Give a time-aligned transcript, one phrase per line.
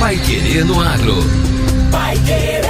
[0.00, 1.14] Pai Querer no Agro.
[1.92, 2.64] Pai Querer.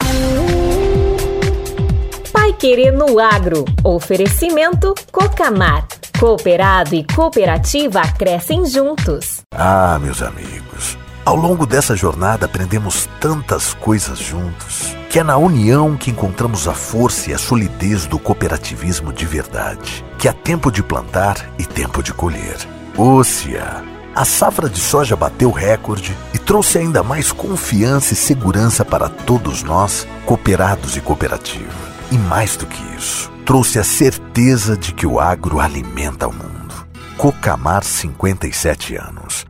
[2.33, 3.63] Pai Querer no Agro.
[3.85, 5.88] Oferecimento Cocamar.
[6.19, 9.44] Cooperado e cooperativa crescem juntos.
[9.55, 10.97] Ah, meus amigos.
[11.29, 16.73] Ao longo dessa jornada aprendemos tantas coisas juntos, que é na união que encontramos a
[16.73, 22.02] força e a solidez do cooperativismo de verdade, que há tempo de plantar e tempo
[22.02, 22.57] de colher.
[22.97, 23.83] Ócia!
[24.15, 29.61] A safra de soja bateu recorde e trouxe ainda mais confiança e segurança para todos
[29.61, 31.77] nós, cooperados e cooperativa.
[32.11, 36.88] E mais do que isso, trouxe a certeza de que o agro alimenta o mundo.
[37.17, 39.48] Cocamar 57 anos.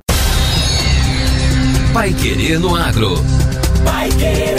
[1.94, 3.16] Pai Querer no Agro.
[3.84, 4.58] Pai Querer.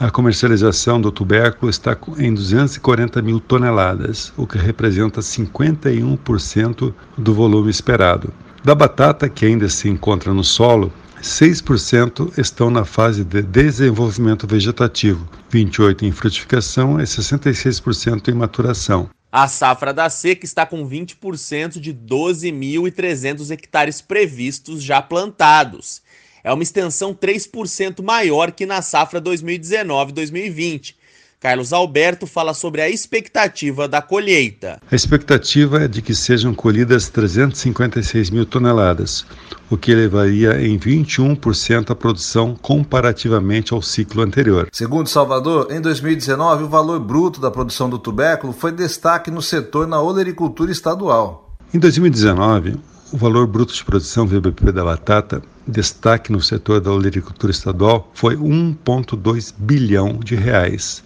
[0.00, 7.68] A comercialização do tubérculo está em 240 mil toneladas, o que representa 51% do volume
[7.68, 8.32] esperado.
[8.62, 15.28] Da batata, que ainda se encontra no solo, 6% estão na fase de desenvolvimento vegetativo,
[15.52, 19.10] 28% em frutificação e 66% em maturação.
[19.32, 26.02] A safra da seca está com 20% de 12.300 hectares previstos já plantados
[26.48, 30.94] é uma extensão 3% maior que na safra 2019-2020.
[31.38, 34.80] Carlos Alberto fala sobre a expectativa da colheita.
[34.90, 39.26] A expectativa é de que sejam colhidas 356 mil toneladas,
[39.70, 44.68] o que elevaria em 21% a produção comparativamente ao ciclo anterior.
[44.72, 49.86] Segundo Salvador, em 2019, o valor bruto da produção do tubérculo foi destaque no setor
[49.86, 51.56] na olericultura estadual.
[51.72, 52.76] Em 2019,
[53.12, 58.36] o valor bruto de produção VBP da batata, destaque no setor da olericultura estadual, foi
[58.36, 61.02] 1,2 bilhão de reais.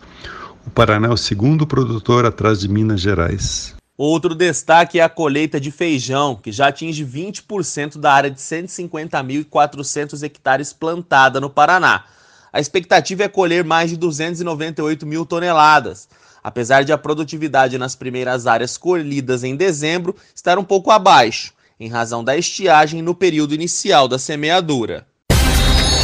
[0.66, 3.74] O Paraná é o segundo produtor atrás de Minas Gerais.
[3.96, 10.22] Outro destaque é a colheita de feijão, que já atinge 20% da área de 150.400
[10.24, 12.04] hectares plantada no Paraná.
[12.52, 16.08] A expectativa é colher mais de 298 mil toneladas,
[16.42, 21.88] apesar de a produtividade nas primeiras áreas colhidas em dezembro estar um pouco abaixo em
[21.88, 25.04] razão da estiagem no período inicial da semeadura.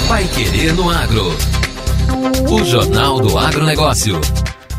[0.09, 1.29] Pai Querer no Agro.
[2.51, 4.21] O Jornal do Agronegócio.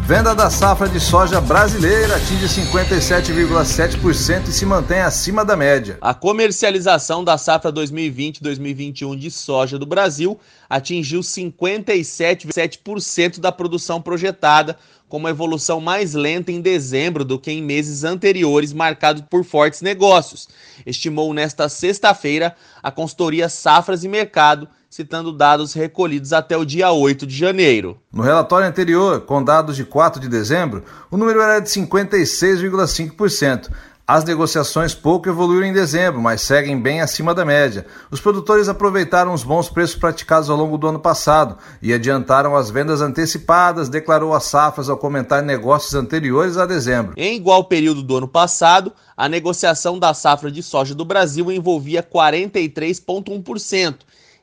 [0.10, 6.00] Venda da safra de soja brasileira atinge 57,7% e se mantém acima da média.
[6.02, 14.76] A comercialização da safra 2020-2021 de soja do Brasil atingiu 57,7% da produção projetada,
[15.08, 19.84] com uma evolução mais lenta em dezembro do que em meses anteriores, marcado por fortes
[19.84, 20.50] negócios,
[20.88, 27.28] estimou nesta sexta-feira a consultoria Safras e Mercado, citando dados recolhidos até o dia 8
[27.28, 28.00] de janeiro.
[28.12, 33.70] No relatório anterior, com dados de 4 de dezembro, o número era de 56,5%.
[34.08, 37.86] As negociações pouco evoluíram em dezembro, mas seguem bem acima da média.
[38.10, 42.72] Os produtores aproveitaram os bons preços praticados ao longo do ano passado e adiantaram as
[42.72, 47.14] vendas antecipadas, declarou a Safras ao comentar negócios anteriores a dezembro.
[47.16, 52.02] Em igual período do ano passado, a negociação da safra de soja do Brasil envolvia
[52.02, 53.98] 43,1%,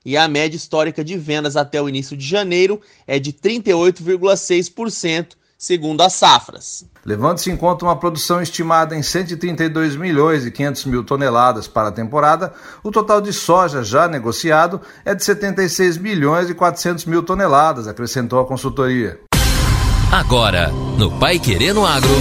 [0.06, 6.00] e a média histórica de vendas até o início de janeiro é de 38,6%, segundo
[6.00, 6.86] as safras.
[7.04, 11.92] Levando-se em conta uma produção estimada em 132 milhões e 500 mil toneladas para a
[11.92, 12.54] temporada,
[12.84, 18.38] o total de soja já negociado é de 76 milhões e 400 mil toneladas, acrescentou
[18.38, 19.18] a consultoria.
[20.12, 22.14] Agora, no Pai Querendo Agro.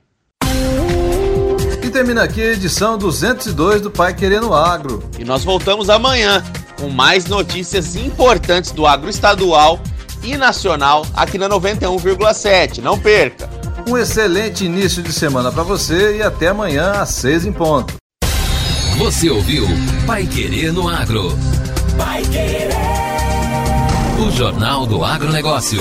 [1.82, 5.02] E termina aqui a edição 202 do Pai Querendo Agro.
[5.18, 6.42] E nós voltamos amanhã
[6.78, 9.80] com mais notícias importantes do agro estadual
[10.22, 12.78] e nacional aqui na 91,7.
[12.78, 13.50] Não perca!
[13.88, 17.94] Um excelente início de semana para você e até amanhã às seis em ponto.
[18.98, 19.66] Você ouviu
[20.06, 21.36] Pai Querer no Agro.
[21.98, 22.70] Pai Querer.
[24.24, 25.80] O Jornal do Agronegócio.